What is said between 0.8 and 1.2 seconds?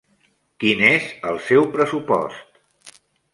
és